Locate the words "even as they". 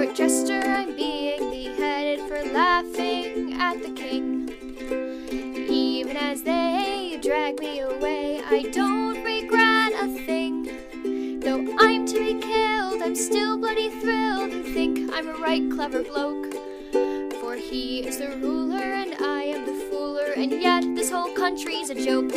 5.68-7.18